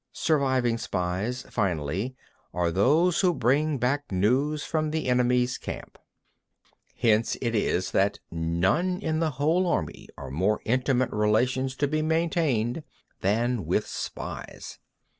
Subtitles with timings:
[0.13, 0.13] 13.
[0.15, 2.15] Surviving spies, finally,
[2.55, 5.99] are those who bring back news from the enemy's camp.
[6.95, 7.11] 14.
[7.11, 11.87] Hence it is that with none in the whole army are more intimate relations to
[11.87, 12.81] be maintained
[13.19, 14.79] than with spies.